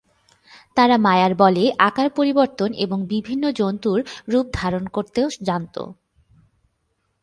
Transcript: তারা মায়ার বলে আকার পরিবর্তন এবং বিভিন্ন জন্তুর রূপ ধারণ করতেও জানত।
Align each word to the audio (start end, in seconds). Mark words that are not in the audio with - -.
তারা 0.77 0.95
মায়ার 0.97 1.33
বলে 1.35 1.63
আকার 1.79 2.07
পরিবর্তন 2.09 2.69
এবং 2.75 2.97
বিভিন্ন 3.05 3.43
জন্তুর 3.51 3.99
রূপ 4.27 4.45
ধারণ 4.53 4.83
করতেও 4.87 5.27
জানত। 5.43 5.75